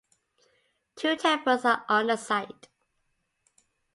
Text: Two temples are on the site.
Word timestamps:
Two 0.95 1.15
temples 1.15 1.63
are 1.63 1.85
on 1.87 2.07
the 2.07 2.15
site. 2.17 2.69